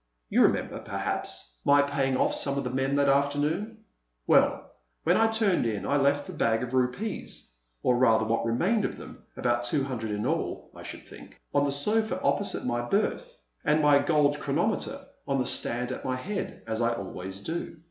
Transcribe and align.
You 0.31 0.41
remember, 0.41 0.79
perhaps, 0.79 1.57
my 1.63 1.83
paying 1.83 2.17
off 2.17 2.33
some 2.33 2.57
of 2.57 2.63
the 2.63 2.71
men 2.71 2.95
that 2.95 3.07
afternoon? 3.07 3.83
Well, 4.25 4.71
when 5.03 5.15
I 5.15 5.27
turned 5.27 5.67
in 5.67 5.85
I 5.85 5.97
left 5.97 6.25
the 6.25 6.33
bag 6.33 6.63
of 6.63 6.73
rupees 6.73 7.51
or 7.83 7.95
rather 7.97 8.25
what 8.25 8.43
remained 8.43 8.83
of 8.83 8.97
them, 8.97 9.21
about 9.37 9.63
two 9.63 9.83
hundred 9.83 10.09
in 10.09 10.25
all, 10.25 10.71
I 10.75 10.81
should 10.81 11.05
think 11.05 11.39
on 11.53 11.65
the 11.65 11.71
sofa 11.71 12.19
opposite 12.23 12.65
my 12.65 12.81
berth, 12.81 13.39
and 13.63 13.79
my 13.83 13.99
gold 13.99 14.39
chronometer 14.39 15.01
on 15.27 15.37
the 15.37 15.45
stand 15.45 15.91
at 15.91 16.03
my 16.03 16.15
head, 16.15 16.63
as 16.65 16.81
I 16.81 16.93
always 16.95 17.41
do. 17.41 17.77